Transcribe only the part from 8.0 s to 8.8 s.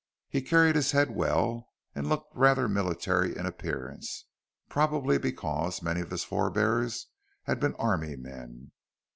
men.